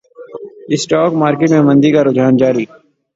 [0.73, 2.65] stock market میں مندی کا رجحان جاری